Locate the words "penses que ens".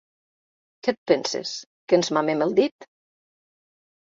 1.11-2.09